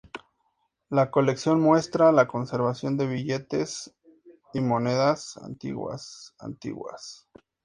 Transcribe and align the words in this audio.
La 0.89 1.11
colección 1.11 1.59
muestra 1.61 2.11
la 2.11 2.27
conservación 2.27 2.97
de 2.97 3.05
billetes 3.05 3.93
y 4.51 4.59
monedas 4.59 5.37
antiguas 5.37 6.33
antiguas. 6.39 7.27